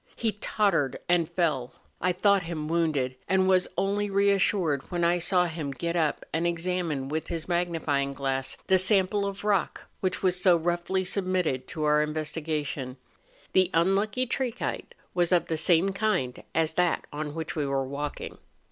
He 0.15 0.31
tottered 0.31 0.97
and 1.07 1.29
fell; 1.29 1.73
I 2.01 2.11
thought 2.11 2.41
him 2.41 2.67
wounded, 2.67 3.17
and 3.29 3.47
was 3.47 3.67
only 3.77 4.09
re¬ 4.09 4.33
assured 4.33 4.89
when 4.89 5.03
I 5.03 5.19
saw 5.19 5.45
him 5.45 5.69
get 5.69 5.95
up 5.95 6.25
and 6.33 6.47
examine 6.47 7.07
with 7.07 7.27
his 7.27 7.47
magnifying 7.47 8.11
glass 8.13 8.57
the 8.65 8.79
sample 8.79 9.27
of 9.27 9.43
rock 9.43 9.81
which 9.99 10.23
was 10.23 10.41
so 10.41 10.57
roughly 10.57 11.05
submitted 11.05 11.67
to 11.67 11.83
our 11.83 12.01
investigation; 12.01 12.97
the 13.53 13.69
un¬ 13.75 13.93
lucky 13.95 14.25
trachyte 14.25 14.95
was 15.13 15.31
of 15.31 15.45
the 15.45 15.55
same 15.55 15.89
kind 15.93 16.41
as 16.55 16.73
that 16.73 17.05
on 17.13 17.35
which 17.35 17.55
we 17.55 17.67
were 17.67 17.85
walking. 17.85 18.39